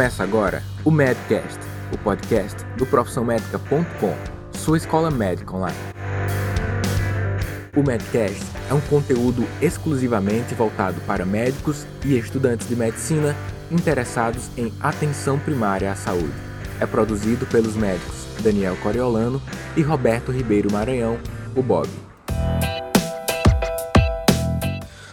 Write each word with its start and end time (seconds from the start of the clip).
Começa 0.00 0.22
agora 0.22 0.62
o 0.82 0.90
Medcast, 0.90 1.58
o 1.92 1.98
podcast 1.98 2.64
do 2.78 2.86
profissãomédica.com, 2.86 4.16
sua 4.58 4.78
escola 4.78 5.10
médica 5.10 5.54
online. 5.54 5.76
O 7.76 7.82
Medcast 7.82 8.42
é 8.70 8.72
um 8.72 8.80
conteúdo 8.80 9.46
exclusivamente 9.60 10.54
voltado 10.54 11.02
para 11.02 11.26
médicos 11.26 11.84
e 12.02 12.16
estudantes 12.16 12.66
de 12.66 12.74
medicina 12.74 13.36
interessados 13.70 14.48
em 14.56 14.72
atenção 14.80 15.38
primária 15.38 15.92
à 15.92 15.94
saúde. 15.94 16.32
É 16.80 16.86
produzido 16.86 17.44
pelos 17.44 17.76
médicos 17.76 18.24
Daniel 18.42 18.78
Coriolano 18.82 19.42
e 19.76 19.82
Roberto 19.82 20.32
Ribeiro 20.32 20.72
Maranhão, 20.72 21.18
o 21.54 21.62
Bob. 21.62 21.90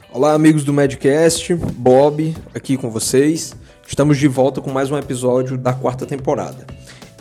Olá, 0.09 0.31
amigos 0.31 0.63
do 0.63 0.71
Medcast, 0.71 1.54
Bob 1.55 2.33
aqui 2.55 2.77
com 2.77 2.89
vocês. 2.89 3.54
Estamos 3.87 4.18
de 4.18 4.27
volta 4.27 4.59
com 4.59 4.69
mais 4.69 4.91
um 4.91 4.97
episódio 4.97 5.57
da 5.57 5.73
quarta 5.73 6.05
temporada. 6.05 6.68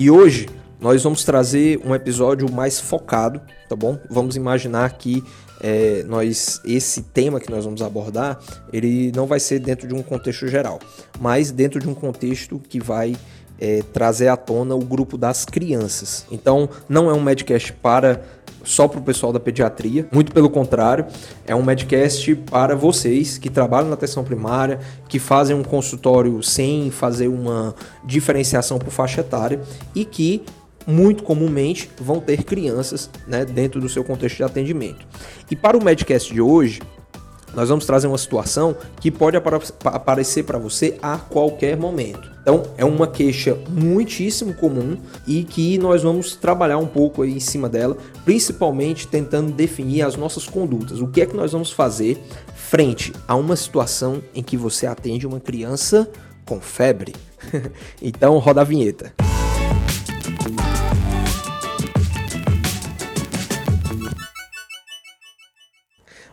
E 0.01 0.11
hoje 0.11 0.49
nós 0.81 1.01
vamos 1.05 1.25
trazer 1.25 1.81
um 1.85 1.95
episódio 1.95 2.51
mais 2.51 2.81
focado, 2.81 3.41
tá 3.69 3.77
bom? 3.77 3.97
Vamos 4.11 4.35
imaginar 4.35 4.93
que 4.99 5.23
é, 5.61 6.03
nós 6.03 6.61
esse 6.65 7.03
tema 7.03 7.39
que 7.39 7.51
nós 7.51 7.65
vamos 7.65 7.81
abordar 7.81 8.39
ele 8.73 9.11
não 9.15 9.27
vai 9.27 9.39
ser 9.39 9.61
dentro 9.61 9.87
de 9.87 9.95
um 9.95 10.03
contexto 10.03 10.49
geral, 10.49 10.81
mas 11.21 11.53
dentro 11.53 11.79
de 11.79 11.89
um 11.89 11.95
contexto 11.95 12.59
que 12.59 12.81
vai 12.81 13.17
é, 13.61 13.83
trazer 13.93 14.29
à 14.29 14.37
tona 14.37 14.75
o 14.75 14.85
grupo 14.85 15.17
das 15.17 15.45
crianças. 15.45 16.27
Então, 16.31 16.69
não 16.89 17.09
é 17.09 17.15
um 17.15 17.23
medcast 17.23 17.73
para 17.75 18.23
só 18.67 18.89
para 18.89 18.99
o 18.99 19.03
pessoal 19.03 19.33
da 19.33 19.39
pediatria, 19.39 20.09
muito 20.13 20.33
pelo 20.33 20.51
contrário, 20.51 21.07
é 21.47 21.55
um 21.55 21.63
medcast 21.63 22.35
para 22.51 22.75
vocês 22.75 23.39
que 23.39 23.49
trabalham 23.49 23.89
na 23.89 23.95
atenção 23.95 24.25
primária, 24.25 24.81
que 25.09 25.21
fazem 25.21 25.55
um 25.55 25.63
consultório 25.63 26.43
sem 26.43 26.91
fazer 26.91 27.29
uma 27.29 27.75
diferenciação 28.05 28.79
por 28.79 28.91
faixa 28.91 29.21
etária 29.21 29.61
e 29.95 30.05
que 30.05 30.43
muito 30.85 31.23
comumente 31.23 31.89
vão 32.01 32.21
ter 32.21 32.43
crianças 32.43 33.09
né, 33.27 33.45
dentro 33.45 33.81
do 33.81 33.89
seu 33.89 34.03
contexto 34.03 34.37
de 34.37 34.43
atendimento. 34.43 35.07
E 35.51 35.55
para 35.55 35.77
o 35.77 35.83
medcast 35.83 36.33
de 36.33 36.41
hoje, 36.41 36.81
nós 37.55 37.69
vamos 37.69 37.87
trazer 37.87 38.07
uma 38.07 38.19
situação 38.19 38.77
que 39.01 39.11
pode 39.11 39.37
aparecer 39.85 40.45
para 40.45 40.59
você 40.59 40.99
a 41.03 41.17
qualquer 41.17 41.77
momento. 41.77 42.31
Então, 42.43 42.63
é 42.77 42.85
uma 42.85 43.09
queixa 43.09 43.59
muitíssimo 43.69 44.55
comum 44.55 44.97
e 45.27 45.43
que 45.43 45.79
nós 45.79 46.03
vamos 46.03 46.37
trabalhar 46.37 46.79
um 46.79 46.87
pouco 46.87 47.23
aí 47.23 47.33
em 47.33 47.41
cima 47.41 47.69
dela, 47.69 47.97
principalmente 48.25 49.09
tentando 49.09 49.51
definir 49.51 50.03
as 50.03 50.15
nossas 50.17 50.47
condutas. 50.47 51.01
O 51.01 51.09
que 51.09 51.23
é 51.23 51.27
que 51.27 51.37
nós 51.37 51.53
vamos 51.53 51.73
fazer 51.73 52.23
frente 52.55 53.13
a 53.27 53.35
uma 53.35 53.57
situação 53.57 54.23
em 54.33 54.43
que 54.43 54.57
você 54.57 54.87
atende 54.87 55.27
uma 55.27 55.41
criança 55.41 56.09
com 56.45 56.61
febre? 56.61 57.15
então, 58.01 58.39
roda 58.39 58.61
a 58.61 58.65
vinheta. 58.65 59.26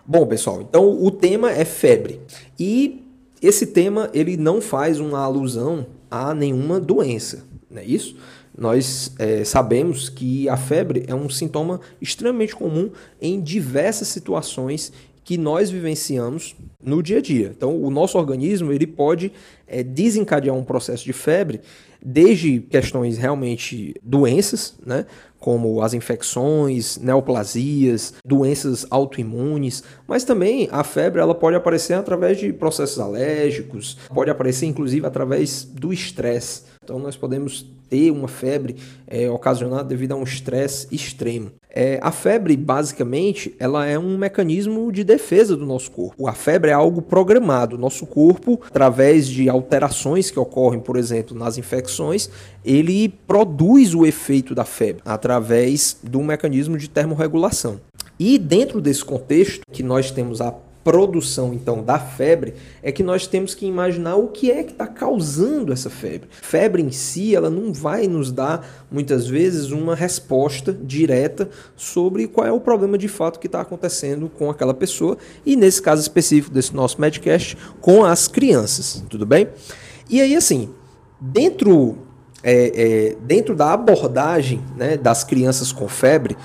Bom, 0.06 0.28
pessoal, 0.28 0.62
então 0.62 1.02
o 1.02 1.10
tema 1.10 1.52
é 1.52 1.64
febre. 1.64 2.20
E 2.60 3.04
esse 3.42 3.68
tema 3.68 4.10
ele 4.14 4.36
não 4.36 4.60
faz 4.60 5.00
uma 5.00 5.20
alusão 5.20 5.86
a 6.12 6.34
nenhuma 6.34 6.80
doença, 6.80 7.46
não 7.72 7.82
é 7.82 7.86
isso? 7.86 8.16
Nós 8.56 9.14
é, 9.18 9.44
sabemos 9.44 10.10
que 10.10 10.48
a 10.50 10.58
febre 10.58 11.06
é 11.08 11.16
um 11.16 11.30
sintoma 11.30 11.80
extremamente 12.02 12.54
comum 12.54 12.92
em 13.20 13.42
diversas 13.42 14.10
situações 14.10 14.92
que 15.24 15.38
nós 15.38 15.70
vivenciamos 15.70 16.54
no 16.84 17.02
dia 17.02 17.20
a 17.20 17.22
dia. 17.22 17.54
Então, 17.56 17.82
o 17.82 17.90
nosso 17.90 18.18
organismo 18.18 18.72
ele 18.74 18.86
pode 18.86 19.32
é, 19.66 19.82
desencadear 19.82 20.56
um 20.56 20.64
processo 20.64 21.06
de 21.06 21.14
febre, 21.14 21.62
desde 22.04 22.60
questões 22.60 23.18
realmente 23.18 23.96
doenças, 24.04 24.76
né, 24.86 25.06
como 25.40 25.82
as 25.82 25.94
infecções, 25.94 26.98
neoplasias, 26.98 28.14
doenças 28.26 28.86
autoimunes, 28.90 29.84
mas 30.08 30.24
também 30.24 30.70
a 30.72 30.84
febre 30.84 31.22
ela 31.22 31.36
pode 31.36 31.56
aparecer 31.56 31.94
através 31.94 32.38
de 32.38 32.54
processos 32.54 33.00
alérgicos, 33.00 33.98
pode 34.14 34.32
aparecer 34.32 34.66
inclusive 34.66 35.06
através 35.06 35.64
do 35.64 35.92
estresse. 35.92 36.64
Então 36.84 37.00
nós 37.00 37.16
podemos 37.16 37.66
ter 37.90 38.12
uma 38.12 38.28
febre 38.28 38.76
é, 39.06 39.30
ocasionada 39.30 39.84
devido 39.84 40.14
a 40.14 40.16
um 40.16 40.24
estresse 40.24 40.88
extremo. 40.92 41.52
É, 41.76 41.98
a 42.04 42.12
febre, 42.12 42.56
basicamente, 42.56 43.56
ela 43.58 43.88
é 43.88 43.98
um 43.98 44.16
mecanismo 44.16 44.92
de 44.92 45.04
defesa 45.04 45.58
do 45.58 45.66
nosso 45.66 45.90
corpo. 45.90 46.28
A 46.28 46.34
febre 46.34 46.70
é 46.70 46.74
algo 46.74 47.02
programado. 47.02 47.80
Nosso 47.80 48.06
corpo, 48.06 48.62
através 48.68 49.28
de 49.28 49.50
alterações 49.50 50.30
que 50.30 50.40
ocorrem, 50.40 50.80
por 50.80 50.96
exemplo, 50.96 51.36
nas 51.36 51.58
infecções, 51.58 52.30
ele 52.64 53.10
produz 53.10 53.96
o 53.96 54.06
efeito 54.06 54.54
da 54.54 54.64
febre 54.64 55.02
através 55.04 55.98
do 56.04 56.22
mecanismo 56.22 56.78
de 56.78 56.88
termorregulação. 56.88 57.82
E 58.20 58.38
dentro 58.38 58.80
desse 58.80 59.04
contexto 59.04 59.64
que 59.72 59.82
nós 59.82 60.12
temos 60.12 60.42
a 60.42 60.54
produção 60.84 61.54
então 61.54 61.82
da 61.82 61.98
febre 61.98 62.56
é 62.82 62.92
que 62.92 63.02
nós 63.02 63.26
temos 63.26 63.56
que 63.56 63.66
imaginar 63.66 64.16
o 64.16 64.28
que 64.28 64.52
é 64.52 64.64
que 64.64 64.74
está 64.74 64.86
causando 64.86 65.72
essa 65.72 65.90
febre. 65.90 66.28
Febre 66.42 66.82
em 66.82 66.92
si 66.92 67.36
ela 67.36 67.50
não 67.50 67.72
vai 67.72 68.08
nos 68.08 68.32
dar 68.32 68.86
muitas 68.92 69.28
vezes 69.28 69.72
uma 69.72 69.96
resposta 69.96 70.74
direta 70.74 71.50
sobre 71.76 72.28
qual 72.28 72.46
é 72.46 72.52
o 72.52 72.60
problema 72.60 72.98
de 72.98 73.08
fato 73.08 73.40
que 73.40 73.48
está 73.48 73.62
acontecendo 73.62 74.30
com 74.30 74.50
aquela 74.50 74.74
pessoa 74.74 75.18
e 75.46 75.56
nesse 75.56 75.82
caso 75.82 76.02
específico 76.02 76.54
desse 76.54 76.76
nosso 76.76 77.00
Medcast 77.00 77.58
com 77.80 78.04
as 78.04 78.28
crianças, 78.28 79.04
tudo 79.10 79.26
bem? 79.26 79.48
E 80.10 80.22
aí 80.22 80.36
assim 80.36 80.70
dentro 81.20 81.98
é, 82.44 82.74
é, 82.76 83.16
dentro 83.22 83.56
da 83.56 83.72
abordagem 83.72 84.62
né, 84.76 84.98
das 84.98 85.24
crianças 85.24 85.72
com 85.72 85.88
febre, 85.88 86.36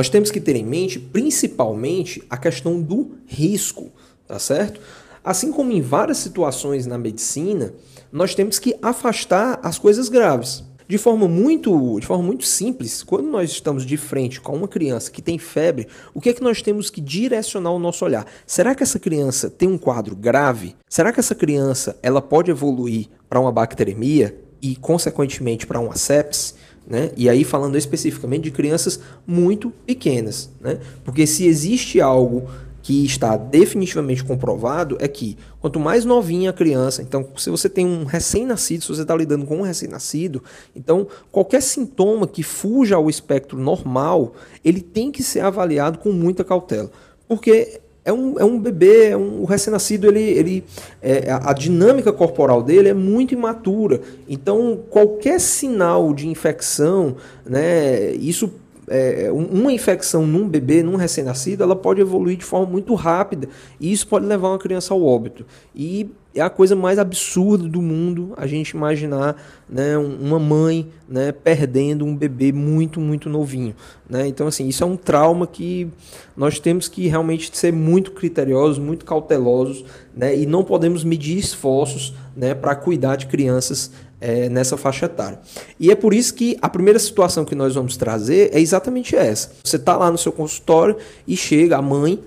nós 0.00 0.08
temos 0.08 0.30
que 0.30 0.40
ter 0.40 0.56
em 0.56 0.64
mente 0.64 0.98
principalmente 0.98 2.22
a 2.30 2.38
questão 2.38 2.80
do 2.80 3.18
risco, 3.26 3.92
tá 4.26 4.38
certo? 4.38 4.80
Assim 5.22 5.52
como 5.52 5.72
em 5.72 5.82
várias 5.82 6.16
situações 6.16 6.86
na 6.86 6.96
medicina, 6.96 7.74
nós 8.10 8.34
temos 8.34 8.58
que 8.58 8.74
afastar 8.80 9.60
as 9.62 9.78
coisas 9.78 10.08
graves. 10.08 10.64
De 10.88 10.96
forma 10.96 11.28
muito, 11.28 12.00
de 12.00 12.06
forma 12.06 12.24
muito 12.24 12.46
simples, 12.46 13.02
quando 13.02 13.28
nós 13.28 13.50
estamos 13.50 13.84
de 13.84 13.98
frente 13.98 14.40
com 14.40 14.56
uma 14.56 14.66
criança 14.66 15.10
que 15.10 15.20
tem 15.20 15.38
febre, 15.38 15.86
o 16.14 16.20
que 16.20 16.30
é 16.30 16.32
que 16.32 16.42
nós 16.42 16.62
temos 16.62 16.88
que 16.88 17.02
direcionar 17.02 17.72
o 17.72 17.78
nosso 17.78 18.02
olhar? 18.02 18.24
Será 18.46 18.74
que 18.74 18.82
essa 18.82 18.98
criança 18.98 19.50
tem 19.50 19.68
um 19.68 19.76
quadro 19.76 20.16
grave? 20.16 20.76
Será 20.88 21.12
que 21.12 21.20
essa 21.20 21.34
criança 21.34 21.98
ela 22.02 22.22
pode 22.22 22.50
evoluir 22.50 23.08
para 23.28 23.38
uma 23.38 23.52
bacteremia 23.52 24.34
e 24.62 24.76
consequentemente 24.76 25.66
para 25.66 25.78
uma 25.78 25.94
sepsis? 25.94 26.54
Né? 26.90 27.12
E 27.16 27.28
aí 27.28 27.44
falando 27.44 27.78
especificamente 27.78 28.42
de 28.42 28.50
crianças 28.50 28.98
muito 29.24 29.70
pequenas, 29.86 30.50
né? 30.60 30.80
Porque 31.04 31.24
se 31.24 31.46
existe 31.46 32.00
algo 32.00 32.48
que 32.82 33.04
está 33.04 33.36
definitivamente 33.36 34.24
comprovado 34.24 34.96
é 34.98 35.06
que 35.06 35.36
quanto 35.60 35.78
mais 35.78 36.04
novinha 36.04 36.50
a 36.50 36.52
criança, 36.52 37.00
então 37.00 37.24
se 37.36 37.48
você 37.48 37.68
tem 37.68 37.86
um 37.86 38.04
recém-nascido, 38.04 38.82
se 38.82 38.88
você 38.88 39.02
está 39.02 39.14
lidando 39.14 39.46
com 39.46 39.58
um 39.58 39.62
recém-nascido, 39.62 40.42
então 40.74 41.06
qualquer 41.30 41.62
sintoma 41.62 42.26
que 42.26 42.42
fuja 42.42 42.96
ao 42.96 43.08
espectro 43.08 43.56
normal, 43.56 44.34
ele 44.64 44.80
tem 44.80 45.12
que 45.12 45.22
ser 45.22 45.40
avaliado 45.40 45.98
com 45.98 46.10
muita 46.10 46.42
cautela, 46.42 46.90
porque 47.28 47.80
é 48.04 48.12
um, 48.12 48.38
é 48.38 48.44
um 48.44 48.58
bebê, 48.58 49.08
é 49.08 49.16
um, 49.16 49.42
o 49.42 49.44
recém-nascido, 49.44 50.06
ele, 50.06 50.22
ele, 50.22 50.64
é, 51.02 51.30
a 51.30 51.52
dinâmica 51.52 52.12
corporal 52.12 52.62
dele 52.62 52.88
é 52.88 52.94
muito 52.94 53.34
imatura. 53.34 54.00
Então, 54.28 54.80
qualquer 54.88 55.40
sinal 55.40 56.14
de 56.14 56.26
infecção, 56.28 57.16
né, 57.44 58.12
isso 58.12 58.52
é, 58.90 59.30
uma 59.30 59.72
infecção 59.72 60.26
num 60.26 60.48
bebê, 60.48 60.82
num 60.82 60.96
recém-nascido, 60.96 61.62
ela 61.62 61.76
pode 61.76 62.00
evoluir 62.00 62.36
de 62.36 62.44
forma 62.44 62.66
muito 62.66 62.92
rápida 62.94 63.48
e 63.78 63.92
isso 63.92 64.08
pode 64.08 64.26
levar 64.26 64.48
uma 64.48 64.58
criança 64.58 64.92
ao 64.92 65.00
óbito. 65.00 65.46
E 65.72 66.10
é 66.34 66.40
a 66.40 66.50
coisa 66.50 66.74
mais 66.74 66.98
absurda 66.98 67.68
do 67.68 67.80
mundo 67.80 68.32
a 68.36 68.48
gente 68.48 68.70
imaginar 68.70 69.36
né, 69.68 69.96
uma 69.96 70.40
mãe 70.40 70.88
né, 71.08 71.30
perdendo 71.30 72.04
um 72.04 72.16
bebê 72.16 72.50
muito, 72.50 73.00
muito 73.00 73.28
novinho. 73.28 73.76
Né? 74.08 74.26
Então, 74.26 74.48
assim, 74.48 74.66
isso 74.66 74.82
é 74.82 74.86
um 74.86 74.96
trauma 74.96 75.46
que 75.46 75.88
nós 76.36 76.58
temos 76.58 76.88
que 76.88 77.06
realmente 77.06 77.56
ser 77.56 77.72
muito 77.72 78.10
criteriosos, 78.10 78.78
muito 78.78 79.04
cautelosos 79.04 79.84
né, 80.16 80.36
e 80.36 80.46
não 80.46 80.64
podemos 80.64 81.04
medir 81.04 81.38
esforços 81.38 82.12
né, 82.36 82.54
para 82.54 82.74
cuidar 82.74 83.14
de 83.14 83.26
crianças 83.26 83.92
é, 84.20 84.48
nessa 84.48 84.76
faixa 84.76 85.06
etária. 85.06 85.38
E 85.78 85.90
é 85.90 85.94
por 85.94 86.12
isso 86.12 86.34
que 86.34 86.58
a 86.60 86.68
primeira 86.68 86.98
situação 86.98 87.44
que 87.44 87.54
nós 87.54 87.74
vamos 87.74 87.96
trazer 87.96 88.50
é 88.52 88.60
exatamente 88.60 89.16
essa. 89.16 89.52
Você 89.64 89.76
está 89.76 89.96
lá 89.96 90.10
no 90.10 90.18
seu 90.18 90.32
consultório 90.32 90.96
e 91.26 91.36
chega 91.36 91.76
a 91.76 91.82
mãe 91.82 92.22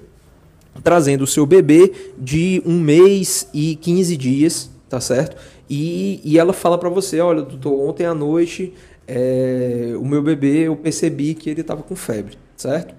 trazendo 0.84 1.24
o 1.24 1.28
seu 1.28 1.46
bebê 1.46 1.94
de 2.18 2.62
um 2.66 2.80
mês 2.80 3.48
e 3.54 3.76
15 3.76 4.18
dias, 4.18 4.70
tá 4.90 5.00
certo? 5.00 5.38
E, 5.70 6.20
e 6.24 6.40
ela 6.40 6.52
fala 6.52 6.78
para 6.78 6.90
você, 6.90 7.20
olha, 7.20 7.44
doutor, 7.44 7.74
ontem 7.88 8.06
à 8.06 8.14
noite 8.14 8.74
é, 9.08 9.94
o 9.98 10.06
meu 10.06 10.22
bebê, 10.22 10.68
eu 10.68 10.76
percebi 10.76 11.34
que 11.34 11.50
ele 11.50 11.62
estava 11.62 11.84
com 11.84 11.96
febre, 11.96 12.38
certo? 12.56 12.94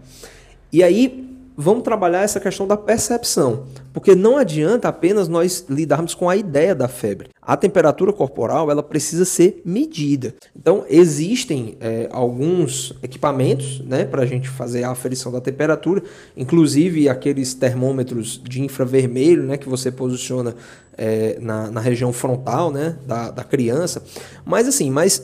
E 0.72 0.82
aí, 0.82 1.24
vamos 1.56 1.82
trabalhar 1.82 2.22
essa 2.22 2.40
questão 2.40 2.66
da 2.66 2.76
percepção. 2.76 3.64
Porque 3.94 4.12
não 4.16 4.36
adianta 4.36 4.88
apenas 4.88 5.28
nós 5.28 5.64
lidarmos 5.70 6.14
com 6.14 6.28
a 6.28 6.34
ideia 6.34 6.74
da 6.74 6.88
febre. 6.88 7.28
A 7.40 7.56
temperatura 7.56 8.12
corporal 8.12 8.68
ela 8.68 8.82
precisa 8.82 9.24
ser 9.24 9.62
medida. 9.64 10.34
Então, 10.54 10.84
existem 10.90 11.76
é, 11.80 12.08
alguns 12.10 12.92
equipamentos 13.04 13.78
né, 13.86 14.04
para 14.04 14.22
a 14.22 14.26
gente 14.26 14.48
fazer 14.48 14.82
a 14.82 14.90
aferição 14.90 15.30
da 15.30 15.40
temperatura, 15.40 16.02
inclusive 16.36 17.08
aqueles 17.08 17.54
termômetros 17.54 18.42
de 18.42 18.62
infravermelho 18.62 19.44
né, 19.44 19.56
que 19.56 19.68
você 19.68 19.92
posiciona 19.92 20.56
é, 20.98 21.38
na, 21.40 21.70
na, 21.70 21.80
região 21.80 22.12
frontal 22.12 22.72
né, 22.72 22.96
da, 23.06 23.30
da 23.30 23.44
criança. 23.44 24.02
Mas 24.44 24.66
assim, 24.66 24.90
mas 24.90 25.22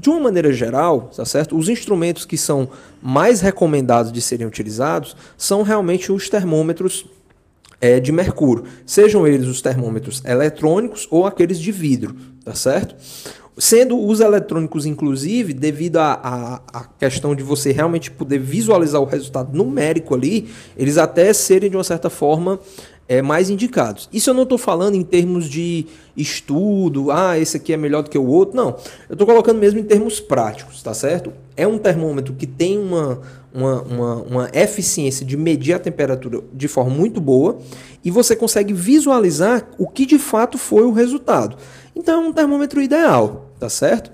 de 0.00 0.08
uma 0.08 0.20
maneira 0.20 0.50
geral, 0.50 1.10
tá 1.14 1.26
certo? 1.26 1.54
Os 1.56 1.68
instrumentos 1.68 2.24
que 2.24 2.38
são 2.38 2.70
mais 3.02 3.42
recomendados 3.42 4.10
de 4.10 4.22
serem 4.22 4.46
utilizados 4.46 5.14
são 5.36 5.62
realmente 5.62 6.10
os 6.10 6.30
termômetros 6.30 7.04
é, 7.80 8.00
de 8.00 8.10
mercúrio, 8.12 8.64
sejam 8.84 9.26
eles 9.26 9.46
os 9.46 9.62
termômetros 9.62 10.22
eletrônicos 10.24 11.06
ou 11.10 11.26
aqueles 11.26 11.58
de 11.60 11.70
vidro, 11.70 12.14
tá 12.44 12.54
certo? 12.54 12.94
Sendo 13.56 13.98
os 13.98 14.20
eletrônicos, 14.20 14.86
inclusive, 14.86 15.52
devido 15.52 15.96
à 15.96 16.88
questão 16.96 17.34
de 17.34 17.42
você 17.42 17.72
realmente 17.72 18.08
poder 18.08 18.38
visualizar 18.38 19.00
o 19.00 19.04
resultado 19.04 19.56
numérico 19.56 20.14
ali, 20.14 20.48
eles 20.76 20.96
até 20.96 21.32
serem 21.32 21.68
de 21.68 21.76
uma 21.76 21.82
certa 21.82 22.08
forma 22.08 22.60
é, 23.08 23.22
mais 23.22 23.48
indicados. 23.48 24.08
Isso 24.12 24.28
eu 24.28 24.34
não 24.34 24.42
estou 24.42 24.58
falando 24.58 24.94
em 24.94 25.02
termos 25.02 25.48
de 25.48 25.86
estudo, 26.14 27.10
ah, 27.10 27.38
esse 27.38 27.56
aqui 27.56 27.72
é 27.72 27.76
melhor 27.76 28.02
do 28.02 28.10
que 28.10 28.18
o 28.18 28.26
outro, 28.26 28.54
não. 28.54 28.76
Eu 29.08 29.14
estou 29.14 29.26
colocando 29.26 29.58
mesmo 29.58 29.80
em 29.80 29.84
termos 29.84 30.20
práticos, 30.20 30.82
tá 30.82 30.92
certo? 30.92 31.32
É 31.56 31.66
um 31.66 31.78
termômetro 31.78 32.34
que 32.34 32.46
tem 32.46 32.78
uma, 32.78 33.20
uma, 33.52 33.82
uma, 33.82 34.14
uma 34.16 34.50
eficiência 34.52 35.24
de 35.24 35.36
medir 35.36 35.72
a 35.72 35.78
temperatura 35.78 36.40
de 36.52 36.68
forma 36.68 36.90
muito 36.90 37.20
boa 37.20 37.58
e 38.04 38.10
você 38.10 38.36
consegue 38.36 38.74
visualizar 38.74 39.66
o 39.78 39.88
que 39.88 40.04
de 40.04 40.18
fato 40.18 40.58
foi 40.58 40.84
o 40.84 40.92
resultado. 40.92 41.56
Então 41.96 42.22
é 42.22 42.28
um 42.28 42.32
termômetro 42.32 42.82
ideal, 42.82 43.50
tá 43.58 43.68
certo? 43.70 44.10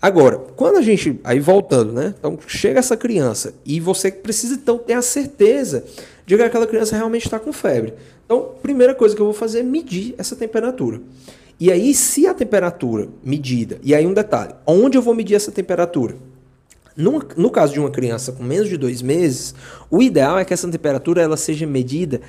Agora, 0.00 0.36
quando 0.36 0.76
a 0.76 0.82
gente. 0.82 1.18
Aí 1.24 1.40
voltando, 1.40 1.92
né? 1.92 2.14
Então 2.18 2.38
chega 2.46 2.78
essa 2.78 2.96
criança 2.96 3.54
e 3.64 3.80
você 3.80 4.10
precisa 4.12 4.54
então 4.54 4.78
ter 4.78 4.92
a 4.92 5.02
certeza 5.02 5.84
de 6.26 6.36
que 6.36 6.42
aquela 6.42 6.66
criança 6.66 6.94
realmente 6.94 7.24
está 7.24 7.38
com 7.38 7.52
febre. 7.52 7.94
Então, 8.26 8.50
primeira 8.60 8.94
coisa 8.94 9.14
que 9.14 9.22
eu 9.22 9.26
vou 9.26 9.34
fazer 9.34 9.60
é 9.60 9.62
medir 9.62 10.14
essa 10.18 10.36
temperatura. 10.36 11.00
E 11.58 11.72
aí, 11.72 11.94
se 11.94 12.26
a 12.26 12.34
temperatura 12.34 13.08
medida, 13.24 13.78
e 13.82 13.94
aí 13.94 14.06
um 14.06 14.12
detalhe, 14.12 14.52
onde 14.66 14.98
eu 14.98 15.02
vou 15.02 15.14
medir 15.14 15.36
essa 15.36 15.50
temperatura? 15.50 16.16
No, 16.94 17.22
no 17.36 17.50
caso 17.50 17.72
de 17.72 17.80
uma 17.80 17.90
criança 17.90 18.32
com 18.32 18.42
menos 18.42 18.68
de 18.68 18.76
dois 18.76 19.00
meses, 19.00 19.54
o 19.90 20.02
ideal 20.02 20.38
é 20.38 20.44
que 20.44 20.52
essa 20.52 20.68
temperatura 20.68 21.22
ela 21.22 21.36
seja 21.36 21.66
medida 21.66 22.20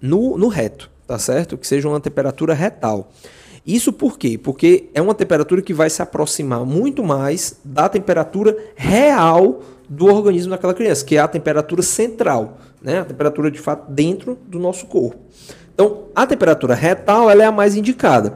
no, 0.00 0.36
no 0.36 0.48
reto, 0.48 0.90
tá 1.06 1.18
certo? 1.18 1.58
Que 1.58 1.66
seja 1.66 1.88
uma 1.88 2.00
temperatura 2.00 2.54
retal. 2.54 3.12
Isso 3.64 3.92
por 3.92 4.18
quê? 4.18 4.36
Porque 4.36 4.88
é 4.94 5.00
uma 5.00 5.14
temperatura 5.14 5.62
que 5.62 5.74
vai 5.74 5.88
se 5.88 6.02
aproximar 6.02 6.64
muito 6.64 7.04
mais 7.04 7.56
da 7.64 7.88
temperatura 7.88 8.56
real 8.74 9.62
do 9.88 10.06
organismo 10.06 10.50
daquela 10.50 10.74
criança, 10.74 11.04
que 11.04 11.16
é 11.16 11.20
a 11.20 11.28
temperatura 11.28 11.82
central, 11.82 12.58
né? 12.82 13.00
A 13.00 13.04
temperatura 13.04 13.50
de 13.50 13.58
fato 13.58 13.90
dentro 13.90 14.38
do 14.46 14.58
nosso 14.58 14.86
corpo. 14.86 15.18
Então, 15.74 16.04
a 16.14 16.26
temperatura 16.26 16.74
retal 16.74 17.30
ela 17.30 17.42
é 17.42 17.46
a 17.46 17.52
mais 17.52 17.76
indicada. 17.76 18.34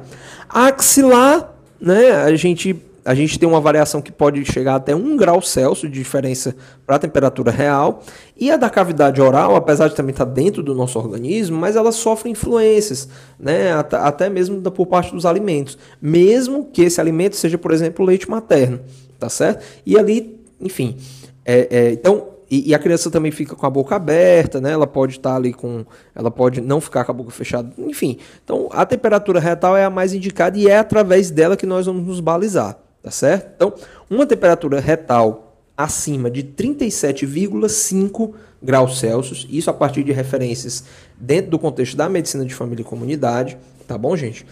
A 0.48 0.66
axilar, 0.68 1.54
né? 1.80 2.12
A 2.12 2.34
gente 2.34 2.82
a 3.06 3.14
gente 3.14 3.38
tem 3.38 3.48
uma 3.48 3.60
variação 3.60 4.02
que 4.02 4.10
pode 4.10 4.44
chegar 4.44 4.74
até 4.74 4.92
1 4.92 5.16
grau 5.16 5.40
Celsius 5.40 5.92
de 5.92 5.96
diferença 5.96 6.56
para 6.84 6.96
a 6.96 6.98
temperatura 6.98 7.52
real. 7.52 8.02
E 8.36 8.50
a 8.50 8.56
da 8.56 8.68
cavidade 8.68 9.22
oral, 9.22 9.54
apesar 9.54 9.86
de 9.86 9.94
também 9.94 10.10
estar 10.10 10.24
dentro 10.24 10.60
do 10.60 10.74
nosso 10.74 10.98
organismo, 10.98 11.56
mas 11.56 11.76
ela 11.76 11.92
sofre 11.92 12.28
influências, 12.28 13.08
né? 13.38 13.70
até 13.92 14.28
mesmo 14.28 14.60
por 14.72 14.86
parte 14.86 15.14
dos 15.14 15.24
alimentos. 15.24 15.78
Mesmo 16.02 16.64
que 16.72 16.82
esse 16.82 17.00
alimento 17.00 17.36
seja, 17.36 17.56
por 17.56 17.70
exemplo, 17.70 18.04
leite 18.04 18.28
materno, 18.28 18.80
tá 19.20 19.28
certo? 19.28 19.64
E 19.86 19.96
ali, 19.96 20.40
enfim. 20.60 20.96
É, 21.44 21.68
é, 21.70 21.92
então, 21.92 22.26
e, 22.50 22.70
e, 22.70 22.74
a 22.74 22.78
criança 22.78 23.10
também 23.10 23.32
fica 23.32 23.56
com 23.56 23.66
a 23.66 23.70
boca 23.70 23.96
aberta, 23.96 24.60
né? 24.60 24.70
Ela 24.70 24.86
pode 24.86 25.16
estar 25.16 25.34
ali 25.34 25.52
com. 25.52 25.84
Ela 26.14 26.30
pode 26.30 26.60
não 26.60 26.80
ficar 26.80 27.04
com 27.04 27.10
a 27.10 27.14
boca 27.14 27.30
fechada. 27.30 27.72
Enfim. 27.76 28.18
Então, 28.44 28.68
a 28.72 28.86
temperatura 28.86 29.40
retal 29.40 29.76
é 29.76 29.84
a 29.84 29.90
mais 29.90 30.14
indicada 30.14 30.56
e 30.56 30.68
é 30.68 30.78
através 30.78 31.30
dela 31.30 31.56
que 31.56 31.66
nós 31.66 31.86
vamos 31.86 32.06
nos 32.06 32.20
balizar. 32.20 32.78
Tá 33.02 33.10
certo? 33.10 33.50
Então, 33.56 33.74
uma 34.08 34.26
temperatura 34.26 34.80
retal 34.80 35.46
acima 35.76 36.30
de 36.30 36.42
37,5 36.42 38.32
graus 38.62 38.98
Celsius, 38.98 39.46
isso 39.50 39.68
a 39.68 39.72
partir 39.72 40.02
de 40.02 40.12
referências 40.12 40.84
dentro 41.16 41.50
do 41.50 41.58
contexto 41.58 41.96
da 41.96 42.08
medicina 42.08 42.44
de 42.44 42.54
família 42.54 42.82
e 42.82 42.84
comunidade, 42.84 43.58
tá 43.86 43.98
bom, 43.98 44.16
gente? 44.16 44.46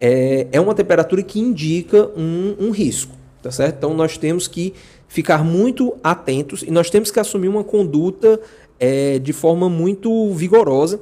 É, 0.00 0.48
é 0.50 0.60
uma 0.60 0.74
temperatura 0.74 1.22
que 1.22 1.38
indica 1.38 2.10
um, 2.16 2.56
um 2.58 2.70
risco, 2.70 3.14
tá 3.42 3.50
certo? 3.50 3.76
Então, 3.76 3.94
nós 3.94 4.16
temos 4.18 4.46
que 4.46 4.74
ficar 5.08 5.44
muito 5.44 5.96
atentos 6.02 6.62
e 6.62 6.70
nós 6.70 6.88
temos 6.90 7.10
que 7.10 7.18
assumir 7.18 7.48
uma 7.48 7.64
conduta 7.64 8.40
é, 8.78 9.18
de 9.18 9.32
forma 9.32 9.68
muito 9.68 10.32
vigorosa 10.32 11.00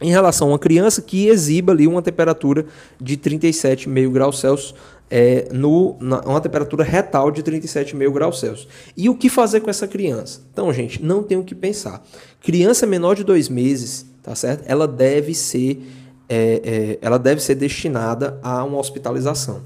em 0.00 0.10
relação 0.10 0.48
a 0.48 0.52
uma 0.52 0.58
criança 0.58 1.02
que 1.02 1.26
exiba 1.26 1.72
ali 1.72 1.86
uma 1.86 2.02
temperatura 2.02 2.66
de 3.00 3.16
37,5 3.16 4.10
graus 4.10 4.38
Celsius, 4.40 4.74
é, 5.10 5.48
no, 5.52 5.96
na, 6.00 6.20
uma 6.20 6.40
temperatura 6.40 6.84
retal 6.84 7.30
de 7.30 7.42
37,5 7.42 8.12
graus 8.12 8.40
Celsius. 8.40 8.68
E 8.96 9.08
o 9.08 9.14
que 9.14 9.28
fazer 9.28 9.60
com 9.60 9.70
essa 9.70 9.88
criança? 9.88 10.42
Então, 10.52 10.72
gente, 10.72 11.02
não 11.02 11.22
tem 11.22 11.38
o 11.38 11.44
que 11.44 11.54
pensar. 11.54 12.04
Criança 12.40 12.86
menor 12.86 13.14
de 13.14 13.24
dois 13.24 13.48
meses, 13.48 14.06
tá 14.22 14.34
certo? 14.34 14.64
Ela 14.66 14.86
deve 14.86 15.34
ser, 15.34 15.82
é, 16.28 16.60
é, 16.62 16.98
ela 17.00 17.18
deve 17.18 17.42
ser 17.42 17.54
destinada 17.54 18.38
a 18.42 18.62
uma 18.64 18.78
hospitalização. 18.78 19.62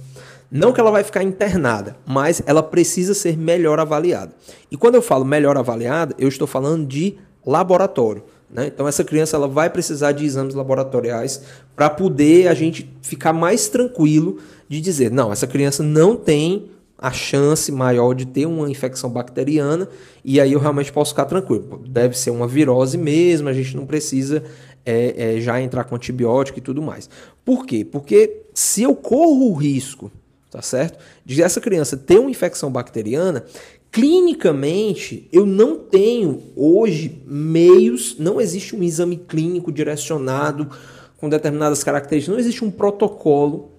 Não 0.54 0.70
que 0.70 0.78
ela 0.78 0.90
vai 0.90 1.02
ficar 1.02 1.22
internada, 1.22 1.96
mas 2.06 2.42
ela 2.44 2.62
precisa 2.62 3.14
ser 3.14 3.38
melhor 3.38 3.80
avaliada. 3.80 4.34
E 4.70 4.76
quando 4.76 4.96
eu 4.96 5.02
falo 5.02 5.24
melhor 5.24 5.56
avaliada, 5.56 6.14
eu 6.18 6.28
estou 6.28 6.46
falando 6.46 6.86
de 6.86 7.16
laboratório. 7.44 8.22
Né? 8.50 8.66
Então 8.66 8.86
essa 8.86 9.02
criança 9.02 9.34
ela 9.34 9.48
vai 9.48 9.70
precisar 9.70 10.12
de 10.12 10.26
exames 10.26 10.54
laboratoriais 10.54 11.42
para 11.74 11.88
poder 11.88 12.48
a 12.48 12.54
gente 12.54 12.94
ficar 13.00 13.32
mais 13.32 13.68
tranquilo 13.68 14.40
de 14.68 14.78
dizer, 14.78 15.10
não, 15.10 15.32
essa 15.32 15.46
criança 15.46 15.82
não 15.82 16.16
tem 16.16 16.70
a 16.98 17.10
chance 17.10 17.72
maior 17.72 18.14
de 18.14 18.26
ter 18.26 18.44
uma 18.44 18.70
infecção 18.70 19.08
bacteriana 19.08 19.88
e 20.22 20.38
aí 20.38 20.52
eu 20.52 20.60
realmente 20.60 20.92
posso 20.92 21.12
ficar 21.12 21.24
tranquilo. 21.24 21.82
Deve 21.88 22.16
ser 22.16 22.28
uma 22.28 22.46
virose 22.46 22.98
mesmo, 22.98 23.48
a 23.48 23.54
gente 23.54 23.74
não 23.74 23.86
precisa 23.86 24.42
é, 24.84 25.36
é, 25.36 25.40
já 25.40 25.58
entrar 25.62 25.84
com 25.84 25.96
antibiótico 25.96 26.58
e 26.58 26.62
tudo 26.62 26.82
mais. 26.82 27.08
Por 27.42 27.64
quê? 27.64 27.86
Porque 27.86 28.42
se 28.52 28.82
eu 28.82 28.94
corro 28.94 29.50
o 29.50 29.54
risco 29.54 30.12
tá 30.52 30.60
certo? 30.60 30.98
De 31.24 31.42
essa 31.42 31.62
criança 31.62 31.96
ter 31.96 32.18
uma 32.18 32.30
infecção 32.30 32.70
bacteriana, 32.70 33.42
clinicamente 33.90 35.26
eu 35.32 35.46
não 35.46 35.78
tenho 35.78 36.42
hoje 36.54 37.22
meios, 37.26 38.16
não 38.18 38.38
existe 38.38 38.76
um 38.76 38.82
exame 38.82 39.16
clínico 39.16 39.72
direcionado 39.72 40.68
com 41.16 41.28
determinadas 41.28 41.82
características, 41.82 42.34
não 42.34 42.38
existe 42.38 42.62
um 42.62 42.70
protocolo 42.70 43.72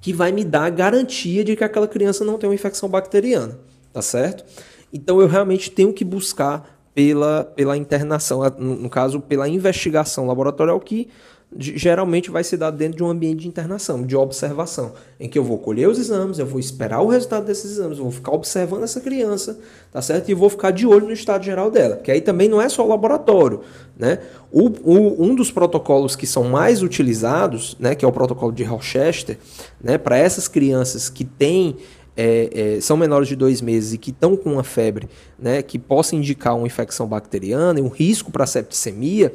que 0.00 0.12
vai 0.12 0.30
me 0.30 0.44
dar 0.44 0.66
a 0.66 0.70
garantia 0.70 1.42
de 1.42 1.56
que 1.56 1.64
aquela 1.64 1.88
criança 1.88 2.24
não 2.24 2.38
tem 2.38 2.48
uma 2.48 2.54
infecção 2.54 2.88
bacteriana, 2.88 3.58
tá 3.92 4.00
certo? 4.00 4.44
Então 4.92 5.20
eu 5.20 5.26
realmente 5.26 5.68
tenho 5.68 5.92
que 5.92 6.04
buscar 6.04 6.78
pela, 6.94 7.42
pela 7.42 7.76
internação, 7.76 8.40
no 8.56 8.88
caso, 8.88 9.20
pela 9.20 9.48
investigação 9.48 10.28
laboratorial 10.28 10.78
que 10.78 11.08
geralmente 11.56 12.30
vai 12.30 12.42
se 12.42 12.56
dar 12.56 12.70
dentro 12.70 12.96
de 12.96 13.04
um 13.04 13.08
ambiente 13.08 13.40
de 13.40 13.48
internação, 13.48 14.02
de 14.02 14.16
observação, 14.16 14.92
em 15.20 15.28
que 15.28 15.38
eu 15.38 15.44
vou 15.44 15.58
colher 15.58 15.88
os 15.88 15.98
exames, 15.98 16.38
eu 16.38 16.46
vou 16.46 16.58
esperar 16.58 17.00
o 17.00 17.08
resultado 17.08 17.46
desses 17.46 17.72
exames, 17.72 17.98
eu 17.98 18.04
vou 18.04 18.12
ficar 18.12 18.32
observando 18.32 18.82
essa 18.82 19.00
criança, 19.00 19.58
tá 19.92 20.02
certo? 20.02 20.28
E 20.28 20.34
vou 20.34 20.50
ficar 20.50 20.72
de 20.72 20.86
olho 20.86 21.06
no 21.06 21.12
estado 21.12 21.44
geral 21.44 21.70
dela, 21.70 21.96
que 21.96 22.10
aí 22.10 22.20
também 22.20 22.48
não 22.48 22.60
é 22.60 22.68
só 22.68 22.84
o 22.84 22.88
laboratório, 22.88 23.60
né? 23.96 24.18
O, 24.50 24.68
o, 24.68 25.24
um 25.24 25.34
dos 25.34 25.50
protocolos 25.50 26.16
que 26.16 26.26
são 26.26 26.44
mais 26.44 26.82
utilizados, 26.82 27.76
né, 27.78 27.94
que 27.94 28.04
é 28.04 28.08
o 28.08 28.12
protocolo 28.12 28.52
de 28.52 28.62
Rochester, 28.62 29.38
né, 29.82 29.98
para 29.98 30.16
essas 30.16 30.46
crianças 30.46 31.08
que 31.08 31.24
têm 31.24 31.76
é, 32.16 32.76
é, 32.76 32.80
são 32.80 32.96
menores 32.96 33.28
de 33.28 33.36
dois 33.36 33.60
meses 33.60 33.92
e 33.92 33.98
que 33.98 34.10
estão 34.10 34.36
com 34.36 34.52
uma 34.52 34.64
febre 34.64 35.08
né, 35.38 35.62
que 35.62 35.78
possa 35.78 36.14
indicar 36.14 36.56
uma 36.56 36.66
infecção 36.66 37.06
bacteriana 37.06 37.78
e 37.80 37.82
um 37.82 37.88
risco 37.88 38.30
para 38.30 38.46
septicemia, 38.46 39.32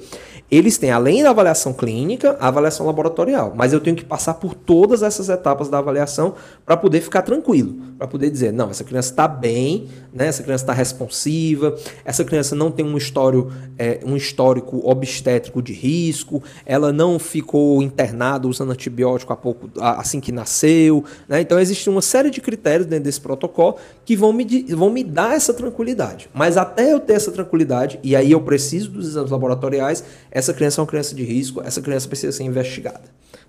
eles 0.49 0.77
têm, 0.77 0.91
além 0.91 1.21
da 1.21 1.29
avaliação 1.29 1.73
clínica, 1.73 2.37
a 2.39 2.47
avaliação 2.47 2.85
laboratorial. 2.85 3.53
Mas 3.55 3.73
eu 3.73 3.79
tenho 3.79 3.95
que 3.95 4.05
passar 4.05 4.35
por 4.35 4.53
todas 4.53 5.03
essas 5.03 5.29
etapas 5.29 5.69
da 5.69 5.77
avaliação 5.77 6.35
para 6.65 6.77
poder 6.77 7.01
ficar 7.01 7.21
tranquilo, 7.21 7.75
para 7.97 8.07
poder 8.07 8.29
dizer, 8.29 8.53
não, 8.53 8.69
essa 8.69 8.83
criança 8.83 9.11
está 9.11 9.27
bem, 9.27 9.87
né, 10.13 10.27
essa 10.27 10.41
criança 10.41 10.63
está 10.63 10.73
responsiva, 10.73 11.75
essa 12.05 12.23
criança 12.23 12.55
não 12.55 12.71
tem 12.71 12.85
um, 12.85 12.97
histórico, 12.97 13.51
é, 13.77 13.99
um 14.05 14.15
histórico 14.15 14.81
obstétrico 14.89 15.61
de 15.61 15.73
risco, 15.73 16.41
ela 16.65 16.91
não 16.91 17.19
ficou 17.19 17.83
internada 17.83 18.47
usando 18.47 18.71
antibiótico 18.71 19.35
pouco, 19.35 19.69
assim 19.79 20.19
que 20.19 20.31
nasceu. 20.31 21.03
Né? 21.27 21.41
Então 21.41 21.59
existe 21.59 21.89
uma 21.89 22.01
série 22.01 22.29
de 22.29 22.41
critérios 22.41 22.68
critérios 22.69 22.85
dentro 22.85 23.05
desse 23.05 23.19
protocolo 23.19 23.77
que 24.05 24.15
vão 24.15 24.31
me, 24.31 24.63
vão 24.63 24.89
me 24.89 25.03
dar 25.03 25.35
essa 25.35 25.53
tranquilidade. 25.53 26.29
Mas 26.33 26.57
até 26.57 26.93
eu 26.93 26.99
ter 26.99 27.13
essa 27.13 27.31
tranquilidade, 27.31 27.99
e 28.03 28.15
aí 28.15 28.31
eu 28.31 28.41
preciso 28.41 28.91
dos 28.91 29.07
exames 29.07 29.31
laboratoriais, 29.31 30.03
essa 30.29 30.53
criança 30.53 30.79
é 30.79 30.81
uma 30.81 30.87
criança 30.87 31.15
de 31.15 31.23
risco, 31.23 31.61
essa 31.61 31.81
criança 31.81 32.07
precisa 32.07 32.31
ser 32.31 32.43
investigada. 32.43 33.03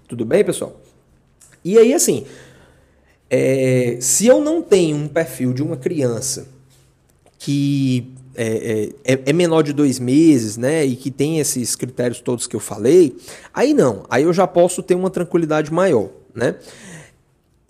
Tudo 0.08 0.24
bem, 0.24 0.44
pessoal? 0.44 0.80
E 1.64 1.78
aí, 1.78 1.92
assim, 1.92 2.24
é, 3.28 3.98
se 4.00 4.26
eu 4.26 4.40
não 4.40 4.62
tenho 4.62 4.96
um 4.96 5.08
perfil 5.08 5.52
de 5.52 5.62
uma 5.62 5.76
criança 5.76 6.48
que 7.38 8.12
é, 8.34 8.92
é, 9.04 9.20
é, 9.26 9.32
menor 9.32 9.62
de 9.62 9.72
dois 9.72 9.98
meses, 9.98 10.56
né, 10.56 10.84
e 10.84 10.96
que 10.96 11.10
tem 11.10 11.40
esses 11.40 11.76
critérios 11.76 12.20
todos 12.20 12.46
que 12.46 12.56
eu 12.56 12.60
falei, 12.60 13.16
aí 13.52 13.74
não, 13.74 14.04
aí 14.08 14.22
eu 14.22 14.32
já 14.32 14.46
posso 14.46 14.82
ter 14.82 14.94
uma 14.94 15.10
tranquilidade 15.10 15.72
maior, 15.72 16.08
né? 16.34 16.56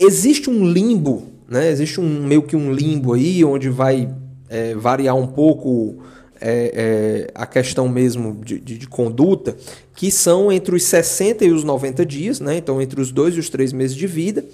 Existe 0.02 0.48
um 0.48 0.64
limbo, 0.64 1.29
né? 1.50 1.68
Existe 1.68 2.00
um 2.00 2.24
meio 2.24 2.42
que 2.42 2.54
um 2.54 2.72
limbo 2.72 3.12
aí 3.12 3.44
onde 3.44 3.68
vai 3.68 4.08
é, 4.48 4.74
variar 4.76 5.16
um 5.16 5.26
pouco 5.26 5.98
é, 6.40 7.26
é, 7.26 7.30
a 7.34 7.44
questão 7.44 7.88
mesmo 7.88 8.42
de, 8.42 8.60
de, 8.60 8.78
de, 8.78 8.86
conduta, 8.86 9.56
que 9.94 10.10
são 10.10 10.50
entre 10.50 10.74
os 10.74 10.84
60 10.84 11.44
e 11.44 11.50
os 11.50 11.64
90 11.64 12.06
dias, 12.06 12.40
né? 12.40 12.56
então 12.56 12.80
entre 12.80 13.00
os 13.00 13.10
dois 13.10 13.34
e 13.34 13.40
os 13.40 13.50
três 13.50 13.72
meses 13.72 13.96
de 13.96 14.06
vida, 14.06 14.44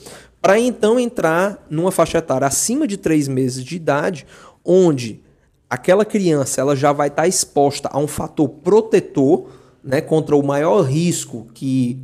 para 0.40 0.58
então 0.58 0.98
entrar 0.98 1.64
numa 1.70 1.92
faixa 1.92 2.18
etária 2.18 2.46
acima 2.46 2.86
de 2.86 2.96
três 2.96 3.28
meses 3.28 3.62
de 3.62 3.76
idade, 3.76 4.26
onde 4.64 5.20
aquela 5.68 6.04
criança 6.04 6.60
ela 6.60 6.74
já 6.74 6.92
vai 6.92 7.08
estar 7.08 7.22
tá 7.22 7.28
exposta 7.28 7.88
a 7.92 7.98
um 7.98 8.08
fator 8.08 8.48
protetor 8.48 9.50
né, 9.84 10.00
contra 10.00 10.34
o 10.34 10.42
maior 10.42 10.82
risco 10.82 11.46
que 11.54 11.98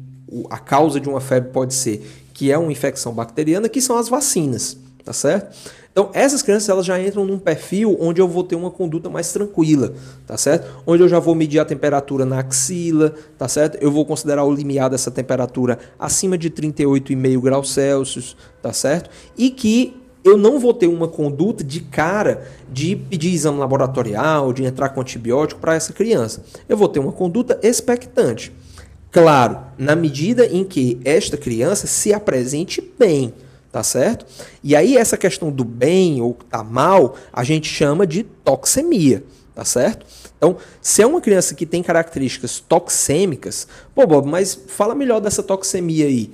a 0.48 0.58
causa 0.58 1.00
de 1.00 1.08
uma 1.08 1.20
febre 1.20 1.50
pode 1.50 1.74
ser, 1.74 2.06
que 2.42 2.50
é 2.50 2.58
uma 2.58 2.72
infecção 2.72 3.14
bacteriana, 3.14 3.68
que 3.68 3.80
são 3.80 3.96
as 3.96 4.08
vacinas, 4.08 4.76
tá 5.04 5.12
certo? 5.12 5.56
Então, 5.92 6.10
essas 6.12 6.42
crianças 6.42 6.68
elas 6.68 6.84
já 6.84 7.00
entram 7.00 7.24
num 7.24 7.38
perfil 7.38 7.96
onde 8.00 8.20
eu 8.20 8.26
vou 8.26 8.42
ter 8.42 8.56
uma 8.56 8.68
conduta 8.68 9.08
mais 9.08 9.32
tranquila, 9.32 9.94
tá 10.26 10.36
certo? 10.36 10.82
Onde 10.84 11.04
eu 11.04 11.08
já 11.08 11.20
vou 11.20 11.36
medir 11.36 11.60
a 11.60 11.64
temperatura 11.64 12.26
na 12.26 12.40
axila, 12.40 13.14
tá 13.38 13.46
certo? 13.46 13.78
Eu 13.80 13.92
vou 13.92 14.04
considerar 14.04 14.42
o 14.42 14.52
limiar 14.52 14.90
dessa 14.90 15.08
temperatura 15.08 15.78
acima 15.96 16.36
de 16.36 16.50
38,5 16.50 17.40
graus 17.40 17.72
Celsius, 17.72 18.36
tá 18.60 18.72
certo? 18.72 19.08
E 19.38 19.48
que 19.48 19.96
eu 20.24 20.36
não 20.36 20.58
vou 20.58 20.74
ter 20.74 20.88
uma 20.88 21.06
conduta 21.06 21.62
de 21.62 21.78
cara 21.78 22.44
de 22.72 22.96
pedir 22.96 23.32
exame 23.32 23.60
laboratorial, 23.60 24.52
de 24.52 24.64
entrar 24.64 24.88
com 24.88 25.00
antibiótico 25.00 25.60
para 25.60 25.76
essa 25.76 25.92
criança. 25.92 26.42
Eu 26.68 26.76
vou 26.76 26.88
ter 26.88 26.98
uma 26.98 27.12
conduta 27.12 27.60
expectante. 27.62 28.52
Claro, 29.12 29.58
na 29.76 29.94
medida 29.94 30.46
em 30.46 30.64
que 30.64 30.98
esta 31.04 31.36
criança 31.36 31.86
se 31.86 32.14
apresente 32.14 32.82
bem, 32.98 33.34
tá 33.70 33.82
certo? 33.82 34.24
E 34.64 34.74
aí 34.74 34.96
essa 34.96 35.18
questão 35.18 35.50
do 35.50 35.64
bem 35.64 36.22
ou 36.22 36.32
tá 36.48 36.64
mal, 36.64 37.14
a 37.30 37.44
gente 37.44 37.68
chama 37.68 38.06
de 38.06 38.22
toxemia, 38.22 39.22
tá 39.54 39.66
certo? 39.66 40.06
Então, 40.38 40.56
se 40.80 41.02
é 41.02 41.06
uma 41.06 41.20
criança 41.20 41.54
que 41.54 41.66
tem 41.66 41.82
características 41.82 42.58
toxêmicas, 42.58 43.68
pô, 43.94 44.06
Bob, 44.06 44.26
mas 44.26 44.58
fala 44.66 44.94
melhor 44.94 45.20
dessa 45.20 45.42
toxemia 45.42 46.06
aí. 46.06 46.30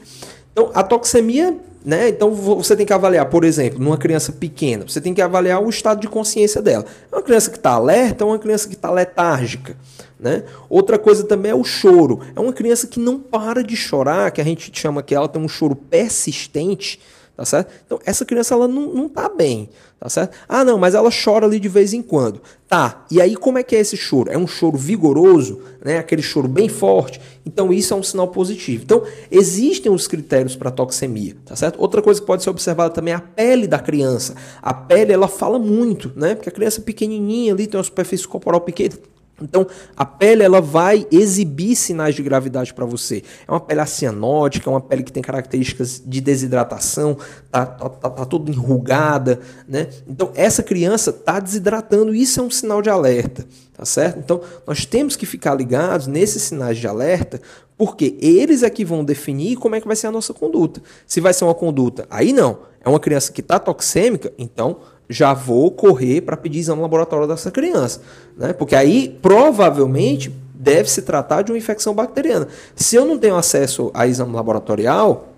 Então, 0.53 0.71
a 0.73 0.85
toxemia, 0.85 1.59
né? 1.89 2.11
Então, 2.11 2.35
você 2.35 2.77
tem 2.77 2.85
que 2.85 2.93
avaliar, 2.93 3.25
por 3.31 3.45
exemplo, 3.45 3.83
numa 3.83 3.97
criança 3.97 4.31
pequena, 4.31 4.87
você 4.87 5.01
tem 5.01 5.15
que 5.15 5.23
avaliar 5.23 5.63
o 5.63 5.71
estado 5.71 6.03
de 6.03 6.07
consciência 6.07 6.61
dela. 6.61 6.85
É 7.11 7.17
uma 7.17 7.23
criança 7.23 7.49
que 7.49 7.57
está 7.57 7.71
alerta 7.71 8.27
ou 8.27 8.31
uma 8.31 8.39
criança 8.39 8.69
que 8.69 8.75
está 8.75 8.91
letárgica? 8.91 9.75
Né? 10.21 10.43
Outra 10.69 10.99
coisa 10.99 11.25
também 11.25 11.51
é 11.51 11.55
o 11.55 11.65
choro. 11.65 12.21
É 12.37 12.41
uma 12.41 12.53
criança 12.53 12.87
que 12.87 13.01
não 13.01 13.19
para 13.19 13.65
de 13.65 13.75
chorar, 13.75 14.31
que 14.33 14.41
a 14.43 14.45
gente 14.45 14.71
chama 14.79 15.03
que 15.03 15.15
ela 15.15 15.27
tem 15.31 15.41
um 15.41 15.49
choro 15.49 15.75
persistente 15.75 17.01
tá 17.39 17.45
certo? 17.45 17.73
Então, 17.87 18.01
essa 18.05 18.25
criança, 18.25 18.53
ela 18.53 18.67
não, 18.67 18.93
não 18.93 19.09
tá 19.09 19.29
bem, 19.29 19.69
tá 20.01 20.09
certo? 20.09 20.37
Ah, 20.49 20.65
não, 20.65 20.77
mas 20.77 20.97
ela 20.97 21.09
chora 21.09 21.47
ali 21.47 21.61
de 21.61 21.69
vez 21.69 21.93
em 21.93 22.03
quando. 22.03 22.43
Tá, 22.67 23.07
e 23.09 23.21
aí 23.21 23.37
como 23.37 23.59
é 23.59 23.63
que 23.63 23.77
é 23.77 23.79
esse 23.79 23.97
choro? 23.97 24.29
É 24.29 24.37
um 24.37 24.47
choro 24.47 24.77
vigoroso, 24.77 25.61
né? 25.85 25.99
Aquele 25.99 26.21
choro 26.21 26.49
bem 26.49 26.69
forte. 26.69 27.21
Então, 27.47 27.73
isso 27.73 27.95
é 27.95 27.97
um 27.97 28.03
sinal 28.03 28.27
positivo. 28.27 28.83
Então, 28.83 29.05
existem 29.31 29.91
os 29.93 30.09
critérios 30.09 30.57
para 30.57 30.73
toxemia, 30.73 31.37
tá 31.45 31.55
certo? 31.55 31.81
Outra 31.81 32.03
coisa 32.03 32.21
que 32.21 32.27
pode 32.27 32.43
ser 32.43 32.51
observada 32.51 32.93
também 32.93 33.15
é 33.15 33.17
a 33.17 33.21
pele 33.21 33.69
da 33.69 33.79
criança. 33.79 34.35
A 34.61 34.75
pele, 34.75 35.13
ela 35.13 35.29
fala 35.29 35.61
muito, 35.61 36.11
né? 36.17 36.35
Porque 36.35 36.49
a 36.49 36.53
criança 36.53 36.81
pequenininha 36.81 37.53
ali 37.53 37.69
tem 37.69 37.79
uma 37.79 37.85
superfície 37.85 38.27
corporal 38.27 38.63
pequena, 38.63 38.97
então, 39.41 39.67
a 39.97 40.05
pele 40.05 40.43
ela 40.43 40.61
vai 40.61 41.07
exibir 41.11 41.77
sinais 41.77 42.15
de 42.15 42.23
gravidade 42.23 42.75
para 42.75 42.85
você. 42.85 43.23
É 43.47 43.51
uma 43.51 43.61
pele 43.61 43.85
cianótica, 43.87 44.69
é 44.69 44.73
uma 44.73 44.81
pele 44.81 45.03
que 45.03 45.13
tem 45.13 45.23
características 45.23 46.03
de 46.05 46.21
desidratação, 46.21 47.17
tá, 47.51 47.65
tá, 47.65 47.89
tá, 47.89 48.11
tá 48.11 48.25
toda 48.25 48.51
enrugada, 48.51 49.41
né? 49.69 49.89
Então, 50.09 50.33
essa 50.35 50.63
criança 50.63 51.13
tá 51.13 51.39
desidratando, 51.39 52.15
isso 52.15 52.41
é 52.41 52.43
um 52.43 52.51
sinal 52.51 52.83
de 52.83 52.91
alerta, 52.91 53.47
tá 53.77 53.85
certo? 53.85 54.19
Então, 54.19 54.41
nós 54.67 54.85
temos 54.85 55.15
que 55.15 55.25
ficar 55.25 55.55
ligados 55.55 56.07
nesses 56.07 56.43
sinais 56.43 56.79
de 56.79 56.87
alerta, 56.89 57.41
porque 57.77 58.17
eles 58.21 58.65
é 58.65 58.71
que 58.71 58.85
vão 58.85 59.05
definir 59.05 59.57
como 59.57 59.77
é 59.77 59.81
que 59.81 59.87
vai 59.87 59.95
ser 59.95 60.09
a 60.09 60.13
nossa 60.13 60.35
conduta. 60.35 60.83
Se 61.07 61.21
vai 61.21 61.33
ser 61.33 61.45
uma 61.45 61.55
conduta, 61.55 62.07
aí 62.11 62.33
não, 62.33 62.59
é 62.85 62.89
uma 62.89 62.99
criança 62.99 63.33
que 63.33 63.41
está 63.41 63.59
toxêmica, 63.59 64.33
então 64.37 64.79
já 65.09 65.33
vou 65.33 65.71
correr 65.71 66.21
para 66.21 66.37
pedir 66.37 66.59
exame 66.59 66.83
laboratório 66.83 67.27
dessa 67.27 67.51
criança, 67.51 68.01
né? 68.37 68.53
Porque 68.53 68.77
aí 68.77 69.19
provavelmente 69.23 70.35
deve 70.55 70.91
se 70.91 71.03
tratar 71.03 71.43
de 71.43 71.53
uma 71.53 71.59
infecção 71.59 71.95
bacteriana. 71.95 72.49
Se 72.77 72.97
eu 72.97 73.05
não 73.05 73.19
tenho 73.19 73.37
acesso 73.37 73.91
a 73.95 74.07
exame 74.07 74.35
laboratorial, 74.35 75.29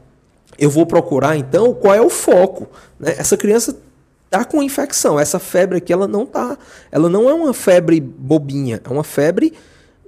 eu 0.58 0.68
vou 0.68 0.84
procurar 0.86 1.36
então 1.36 1.72
qual 1.72 1.94
é 1.94 2.00
o 2.00 2.10
foco, 2.10 2.68
né? 2.98 3.14
Essa 3.16 3.36
criança 3.36 3.76
tá 4.28 4.44
com 4.44 4.62
infecção, 4.62 5.18
essa 5.18 5.38
febre 5.38 5.78
aqui 5.78 5.92
ela 5.92 6.06
não 6.06 6.24
tá, 6.24 6.56
ela 6.90 7.08
não 7.08 7.28
é 7.28 7.34
uma 7.34 7.52
febre 7.52 8.00
bobinha, 8.00 8.80
é 8.82 8.88
uma 8.88 9.04
febre 9.04 9.52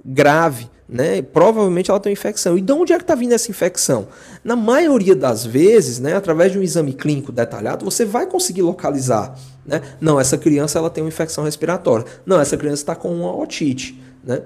grave, 0.03 0.69
né? 0.87 1.21
Provavelmente 1.21 1.89
ela 1.89 1.99
tem 1.99 2.11
uma 2.11 2.13
infecção. 2.13 2.57
E 2.57 2.61
de 2.61 2.71
onde 2.71 2.93
é 2.93 2.97
que 2.97 3.03
está 3.03 3.15
vindo 3.15 3.33
essa 3.33 3.49
infecção? 3.49 4.07
Na 4.43 4.55
maioria 4.55 5.15
das 5.15 5.45
vezes, 5.45 5.99
né, 5.99 6.13
através 6.15 6.51
de 6.51 6.59
um 6.59 6.61
exame 6.61 6.93
clínico 6.93 7.31
detalhado, 7.31 7.85
você 7.85 8.05
vai 8.05 8.25
conseguir 8.25 8.61
localizar. 8.61 9.37
Né? 9.65 9.81
Não, 9.99 10.19
essa 10.19 10.37
criança 10.37 10.77
ela 10.77 10.89
tem 10.89 11.03
uma 11.03 11.07
infecção 11.07 11.43
respiratória. 11.43 12.05
Não, 12.25 12.39
essa 12.39 12.57
criança 12.57 12.81
está 12.81 12.95
com 12.95 13.13
uma 13.13 13.35
otite. 13.35 13.99
Né? 14.23 14.41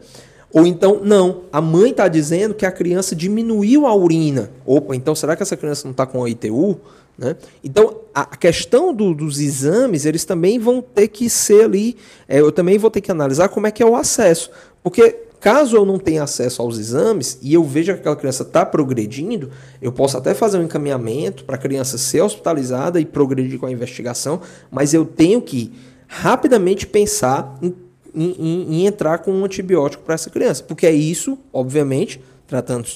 Ou 0.54 0.66
então, 0.66 1.02
não, 1.04 1.44
a 1.52 1.60
mãe 1.60 1.92
está 1.92 2.08
dizendo 2.08 2.54
que 2.54 2.66
a 2.66 2.72
criança 2.72 3.16
diminuiu 3.16 3.86
a 3.86 3.96
urina. 3.96 4.50
Opa, 4.66 4.96
então 4.96 5.14
será 5.14 5.36
que 5.36 5.44
essa 5.44 5.58
criança 5.58 5.84
não 5.86 5.92
está 5.92 6.06
com 6.06 6.24
a 6.24 6.30
ITU? 6.30 6.80
Né? 7.18 7.36
Então, 7.64 8.02
a 8.14 8.26
questão 8.26 8.94
do, 8.94 9.14
dos 9.14 9.40
exames, 9.40 10.06
eles 10.06 10.24
também 10.24 10.60
vão 10.60 10.82
ter 10.82 11.08
que 11.08 11.30
ser 11.30 11.66
ali. 11.66 11.98
É, 12.28 12.40
eu 12.40 12.52
também 12.52 12.78
vou 12.78 12.92
ter 12.92 13.02
que 13.02 13.12
analisar 13.12 13.50
como 13.50 13.68
é 13.68 13.72
que 13.72 13.82
é 13.82 13.86
o 13.86 13.96
acesso. 13.96 14.52
Porque 14.84 15.27
Caso 15.40 15.76
eu 15.76 15.86
não 15.86 16.00
tenha 16.00 16.24
acesso 16.24 16.62
aos 16.62 16.80
exames 16.80 17.38
e 17.42 17.54
eu 17.54 17.64
veja 17.64 17.94
que 17.94 18.00
aquela 18.00 18.16
criança 18.16 18.42
está 18.42 18.66
progredindo, 18.66 19.52
eu 19.82 19.92
posso 19.92 20.18
até 20.18 20.34
fazer 20.34 20.58
um 20.58 20.64
encaminhamento 20.64 21.44
para 21.44 21.56
a 21.56 21.60
criança 21.60 21.98
ser 21.98 22.22
hospitalizada 22.22 23.00
e 23.00 23.06
progredir 23.06 23.60
com 23.60 23.68
a 23.68 23.72
investigação, 23.72 24.42
mas 24.72 24.94
eu 24.94 25.06
tenho 25.06 25.42
que 25.42 25.72
rapidamente 26.08 26.88
pensar 26.88 27.56
em, 27.62 27.76
em, 28.16 28.74
em 28.74 28.86
entrar 28.88 29.20
com 29.20 29.32
um 29.32 29.46
antibiótico 29.46 30.04
para 30.04 30.16
essa 30.16 30.30
criança, 30.30 30.64
porque 30.64 30.88
é 30.88 30.94
isso, 30.94 31.38
obviamente, 31.54 32.20
tratando 32.48 32.88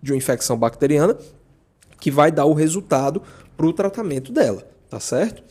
de 0.00 0.12
uma 0.12 0.18
infecção 0.18 0.56
bacteriana, 0.56 1.16
que 1.98 2.10
vai 2.10 2.30
dar 2.30 2.44
o 2.44 2.52
resultado 2.52 3.20
para 3.56 3.66
o 3.66 3.72
tratamento 3.72 4.30
dela, 4.30 4.64
tá 4.88 5.00
certo? 5.00 5.42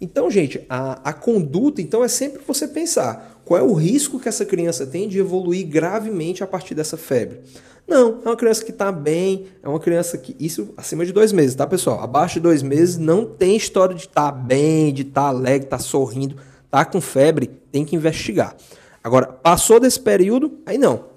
Então, 0.00 0.30
gente, 0.30 0.64
a, 0.68 1.08
a 1.08 1.12
conduta 1.12 1.80
então 1.80 2.04
é 2.04 2.08
sempre 2.08 2.42
você 2.46 2.68
pensar 2.68 3.33
qual 3.44 3.60
é 3.60 3.62
o 3.62 3.74
risco 3.74 4.18
que 4.18 4.28
essa 4.28 4.44
criança 4.44 4.86
tem 4.86 5.08
de 5.08 5.18
evoluir 5.18 5.66
gravemente 5.66 6.42
a 6.42 6.46
partir 6.46 6.74
dessa 6.74 6.96
febre? 6.96 7.40
Não, 7.86 8.20
é 8.24 8.28
uma 8.28 8.36
criança 8.36 8.64
que 8.64 8.70
está 8.70 8.90
bem, 8.90 9.46
é 9.62 9.68
uma 9.68 9.78
criança 9.78 10.16
que. 10.16 10.34
Isso 10.40 10.72
acima 10.76 11.04
de 11.04 11.12
dois 11.12 11.32
meses, 11.32 11.54
tá, 11.54 11.66
pessoal? 11.66 12.00
Abaixo 12.00 12.34
de 12.34 12.40
dois 12.40 12.62
meses 12.62 12.96
não 12.96 13.26
tem 13.26 13.56
história 13.56 13.94
de 13.94 14.02
estar 14.02 14.32
tá 14.32 14.32
bem, 14.32 14.92
de 14.92 15.02
estar 15.02 15.22
tá 15.22 15.28
alegre, 15.28 15.66
estar 15.66 15.76
tá 15.76 15.82
sorrindo, 15.82 16.36
tá 16.70 16.84
com 16.84 17.00
febre, 17.00 17.50
tem 17.70 17.84
que 17.84 17.94
investigar. 17.94 18.56
Agora, 19.02 19.26
passou 19.26 19.78
desse 19.78 20.00
período, 20.00 20.58
aí 20.64 20.78
não. 20.78 21.12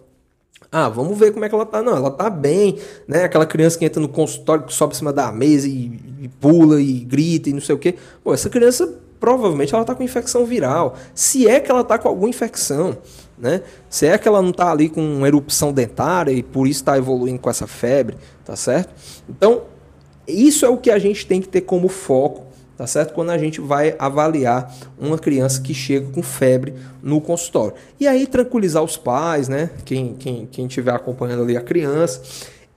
Ah, 0.69 0.89
vamos 0.89 1.17
ver 1.17 1.31
como 1.31 1.45
é 1.45 1.49
que 1.49 1.55
ela 1.55 1.65
tá. 1.65 1.81
Não, 1.81 1.95
ela 1.95 2.11
tá 2.11 2.29
bem, 2.29 2.77
né? 3.07 3.23
Aquela 3.23 3.45
criança 3.45 3.79
que 3.79 3.85
entra 3.85 4.01
no 4.01 4.09
consultório, 4.09 4.65
que 4.65 4.73
sobe 4.73 4.93
em 4.93 4.97
cima 4.97 5.13
da 5.13 5.31
mesa 5.31 5.69
e, 5.69 5.97
e 6.21 6.27
pula 6.41 6.81
e 6.81 6.99
grita 6.99 7.49
e 7.49 7.53
não 7.53 7.61
sei 7.61 7.75
o 7.75 7.77
quê. 7.77 7.95
Pô, 8.21 8.33
essa 8.33 8.49
criança 8.49 8.93
provavelmente 9.19 9.73
ela 9.73 9.83
está 9.83 9.95
com 9.95 10.03
infecção 10.03 10.45
viral. 10.45 10.95
Se 11.13 11.47
é 11.47 11.59
que 11.59 11.69
ela 11.71 11.81
está 11.81 11.97
com 11.97 12.07
alguma 12.07 12.29
infecção, 12.29 12.97
né? 13.37 13.61
Se 13.89 14.05
é 14.05 14.17
que 14.17 14.27
ela 14.27 14.41
não 14.41 14.49
está 14.49 14.71
ali 14.71 14.89
com 14.89 15.01
uma 15.01 15.27
erupção 15.27 15.71
dentária 15.71 16.31
e 16.31 16.41
por 16.41 16.67
isso 16.67 16.81
está 16.81 16.97
evoluindo 16.97 17.39
com 17.39 17.49
essa 17.49 17.67
febre, 17.67 18.17
tá 18.43 18.55
certo? 18.55 18.93
Então, 19.29 19.63
isso 20.27 20.65
é 20.65 20.69
o 20.69 20.77
que 20.77 20.91
a 20.91 20.99
gente 20.99 21.25
tem 21.25 21.41
que 21.41 21.47
ter 21.47 21.61
como 21.61 21.87
foco, 21.87 22.45
tá 22.75 22.85
certo? 22.85 23.13
Quando 23.13 23.29
a 23.29 23.37
gente 23.37 23.61
vai 23.61 23.95
avaliar 23.97 24.75
uma 24.99 25.17
criança 25.17 25.61
que 25.61 25.73
chega 25.73 26.11
com 26.11 26.21
febre 26.21 26.73
no 27.01 27.21
consultório. 27.21 27.73
E 27.99 28.07
aí 28.07 28.27
tranquilizar 28.27 28.83
os 28.83 28.97
pais, 28.97 29.47
né? 29.47 29.69
Quem, 29.85 30.15
quem, 30.15 30.45
quem 30.45 30.65
estiver 30.65 30.93
acompanhando 30.93 31.43
ali 31.43 31.55
a 31.55 31.61
criança. 31.61 32.21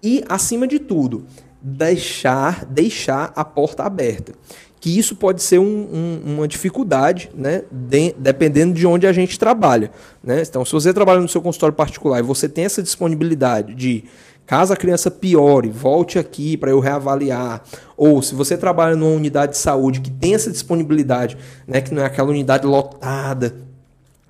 E, 0.03 0.25
acima 0.29 0.67
de 0.67 0.79
tudo, 0.79 1.27
deixar, 1.61 2.65
deixar 2.65 3.33
a 3.37 3.45
porta 3.45 3.83
aberta 3.83 4.33
que 4.81 4.99
isso 4.99 5.15
pode 5.15 5.43
ser 5.43 5.59
um, 5.59 5.65
um, 5.65 6.35
uma 6.35 6.49
dificuldade, 6.49 7.31
né? 7.35 7.63
De, 7.71 8.15
dependendo 8.19 8.73
de 8.73 8.87
onde 8.87 9.07
a 9.07 9.13
gente 9.13 9.39
trabalha. 9.39 9.91
Né? 10.25 10.43
Então, 10.43 10.65
se 10.65 10.73
você 10.73 10.93
trabalha 10.93 11.21
no 11.21 11.29
seu 11.29 11.43
consultório 11.43 11.77
particular 11.77 12.19
e 12.19 12.23
você 12.23 12.49
tem 12.49 12.65
essa 12.65 12.83
disponibilidade 12.83 13.75
de 13.75 14.05
Caso 14.51 14.73
a 14.73 14.77
criança 14.77 15.13
piore, 15.13 15.69
volte 15.69 16.19
aqui 16.19 16.57
para 16.57 16.73
eu 16.73 16.81
reavaliar. 16.81 17.63
Ou 17.97 18.21
se 18.21 18.35
você 18.35 18.57
trabalha 18.57 18.97
numa 18.97 19.15
unidade 19.15 19.53
de 19.53 19.59
saúde 19.59 20.01
que 20.01 20.11
tem 20.11 20.35
essa 20.35 20.51
disponibilidade, 20.51 21.39
né, 21.69 21.81
que 21.81 21.95
não 21.95 22.03
é 22.03 22.07
aquela 22.07 22.31
unidade 22.31 22.67
lotada, 22.67 23.55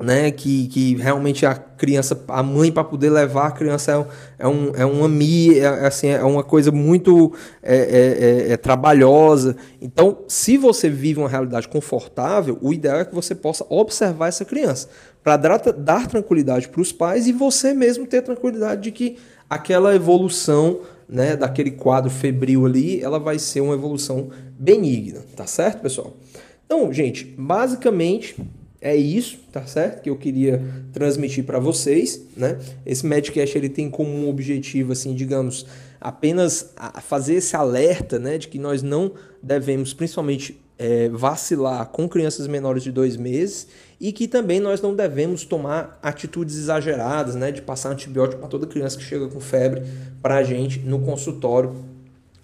né, 0.00 0.30
que, 0.30 0.66
que 0.68 0.96
realmente 0.96 1.44
a 1.44 1.54
criança, 1.54 2.24
a 2.28 2.42
mãe 2.42 2.72
para 2.72 2.82
poder 2.82 3.10
levar 3.10 3.48
a 3.48 3.50
criança 3.50 3.92
é, 3.92 4.44
é, 4.44 4.48
um, 4.48 4.72
é 4.74 4.84
uma 4.84 5.10
é, 5.22 5.58
é, 5.58 5.86
assim, 5.86 6.08
é 6.08 6.24
uma 6.24 6.42
coisa 6.42 6.72
muito 6.72 7.32
é, 7.62 7.76
é, 7.76 8.48
é, 8.48 8.52
é, 8.52 8.56
trabalhosa. 8.56 9.56
Então, 9.80 10.18
se 10.26 10.56
você 10.56 10.88
vive 10.88 11.20
uma 11.20 11.28
realidade 11.28 11.68
confortável, 11.68 12.58
o 12.62 12.72
ideal 12.72 13.00
é 13.00 13.04
que 13.04 13.14
você 13.14 13.34
possa 13.34 13.64
observar 13.68 14.28
essa 14.28 14.44
criança 14.44 14.88
para 15.22 15.36
dar, 15.36 15.58
dar 15.58 16.06
tranquilidade 16.06 16.68
para 16.68 16.80
os 16.80 16.92
pais 16.92 17.26
e 17.26 17.32
você 17.32 17.74
mesmo 17.74 18.06
ter 18.06 18.22
tranquilidade 18.22 18.82
de 18.82 18.90
que 18.90 19.18
aquela 19.48 19.94
evolução 19.94 20.80
né, 21.06 21.36
daquele 21.36 21.72
quadro 21.72 22.10
febril 22.10 22.64
ali, 22.64 23.02
ela 23.02 23.18
vai 23.18 23.38
ser 23.38 23.60
uma 23.60 23.74
evolução 23.74 24.30
benigna, 24.58 25.20
tá 25.36 25.46
certo, 25.46 25.82
pessoal? 25.82 26.16
Então, 26.64 26.92
gente, 26.92 27.24
basicamente 27.36 28.36
é 28.80 28.96
isso, 28.96 29.38
tá 29.52 29.66
certo? 29.66 30.02
Que 30.02 30.10
eu 30.10 30.16
queria 30.16 30.62
transmitir 30.92 31.44
para 31.44 31.58
vocês, 31.58 32.22
né? 32.36 32.58
Esse 32.86 33.06
Medcast 33.06 33.56
ele 33.56 33.68
tem 33.68 33.90
como 33.90 34.10
um 34.10 34.28
objetivo, 34.28 34.92
assim, 34.92 35.14
digamos, 35.14 35.66
apenas 36.00 36.72
fazer 37.02 37.34
esse 37.34 37.54
alerta, 37.54 38.18
né, 38.18 38.38
de 38.38 38.48
que 38.48 38.58
nós 38.58 38.82
não 38.82 39.12
devemos, 39.42 39.92
principalmente, 39.92 40.58
é, 40.78 41.10
vacilar 41.10 41.84
com 41.88 42.08
crianças 42.08 42.46
menores 42.46 42.82
de 42.82 42.90
dois 42.90 43.18
meses 43.18 43.66
e 44.00 44.12
que 44.12 44.26
também 44.26 44.60
nós 44.60 44.80
não 44.80 44.96
devemos 44.96 45.44
tomar 45.44 45.98
atitudes 46.02 46.56
exageradas, 46.56 47.34
né, 47.34 47.52
de 47.52 47.60
passar 47.60 47.90
antibiótico 47.90 48.40
para 48.40 48.48
toda 48.48 48.66
criança 48.66 48.96
que 48.96 49.04
chega 49.04 49.28
com 49.28 49.40
febre 49.40 49.82
para 50.22 50.36
a 50.36 50.42
gente 50.42 50.78
no 50.78 51.00
consultório 51.00 51.84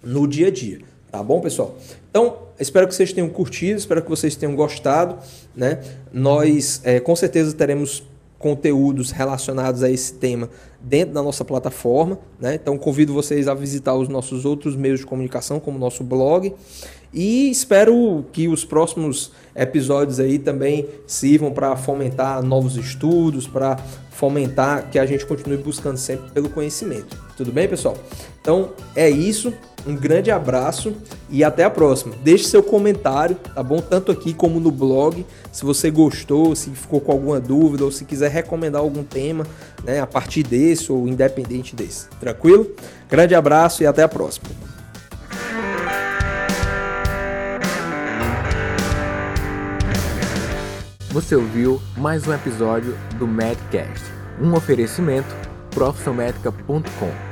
no 0.03 0.27
dia 0.27 0.47
a 0.47 0.51
dia. 0.51 0.81
Tá 1.17 1.23
bom, 1.23 1.41
pessoal? 1.41 1.75
Então, 2.11 2.37
espero 2.59 2.87
que 2.87 2.93
vocês 2.93 3.11
tenham 3.11 3.27
curtido, 3.27 3.79
espero 3.79 4.03
que 4.03 4.09
vocês 4.09 4.35
tenham 4.35 4.55
gostado. 4.55 5.17
Né? 5.55 5.79
Nós, 6.13 6.79
é, 6.83 6.99
com 6.99 7.15
certeza, 7.15 7.55
teremos 7.55 8.03
conteúdos 8.37 9.09
relacionados 9.09 9.81
a 9.81 9.89
esse 9.89 10.13
tema 10.13 10.47
dentro 10.79 11.15
da 11.15 11.23
nossa 11.23 11.43
plataforma. 11.43 12.19
Né? 12.39 12.53
Então, 12.53 12.77
convido 12.77 13.15
vocês 13.15 13.47
a 13.47 13.55
visitar 13.55 13.95
os 13.95 14.07
nossos 14.07 14.45
outros 14.45 14.75
meios 14.75 14.99
de 14.99 15.07
comunicação, 15.07 15.59
como 15.59 15.77
o 15.77 15.79
nosso 15.79 16.03
blog. 16.03 16.53
E 17.11 17.49
espero 17.49 18.23
que 18.31 18.47
os 18.47 18.63
próximos 18.63 19.31
episódios 19.55 20.19
aí 20.19 20.37
também 20.37 20.87
sirvam 21.07 21.51
para 21.51 21.75
fomentar 21.75 22.43
novos 22.43 22.77
estudos, 22.77 23.47
para 23.47 23.75
fomentar 24.11 24.91
que 24.91 24.99
a 24.99 25.05
gente 25.07 25.25
continue 25.25 25.57
buscando 25.57 25.97
sempre 25.97 26.29
pelo 26.29 26.47
conhecimento. 26.47 27.17
Tudo 27.35 27.51
bem, 27.51 27.67
pessoal? 27.67 27.97
Então 28.39 28.73
é 28.95 29.09
isso. 29.09 29.51
Um 29.87 29.95
grande 29.95 30.29
abraço 30.29 30.93
e 31.29 31.45
até 31.45 31.63
a 31.63 31.69
próxima. 31.69 32.13
Deixe 32.21 32.43
seu 32.43 32.61
comentário, 32.61 33.37
tá 33.37 33.63
bom? 33.63 33.79
Tanto 33.79 34.11
aqui 34.11 34.33
como 34.33 34.59
no 34.59 34.69
blog. 34.69 35.25
Se 35.49 35.63
você 35.63 35.89
gostou, 35.89 36.53
se 36.57 36.69
ficou 36.71 36.99
com 36.99 37.13
alguma 37.13 37.39
dúvida 37.39 37.85
ou 37.85 37.91
se 37.91 38.03
quiser 38.03 38.29
recomendar 38.29 38.81
algum 38.81 39.01
tema, 39.01 39.47
né, 39.85 40.01
a 40.01 40.05
partir 40.05 40.43
desse 40.43 40.91
ou 40.91 41.07
independente 41.07 41.73
desse. 41.73 42.09
Tranquilo? 42.19 42.69
Grande 43.09 43.33
abraço 43.33 43.81
e 43.81 43.85
até 43.85 44.03
a 44.03 44.09
próxima. 44.09 44.49
Você 51.11 51.33
ouviu 51.33 51.81
mais 51.95 52.27
um 52.27 52.33
episódio 52.33 52.93
do 53.17 53.25
Medcast, 53.25 54.03
um 54.41 54.53
oferecimento 54.53 55.33
profissionalmedica.com 55.71 57.26